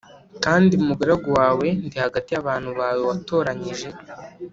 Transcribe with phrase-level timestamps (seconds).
[0.43, 3.89] Kandi umugaragu wawe ndi hagati y’abantu bawe watoranyije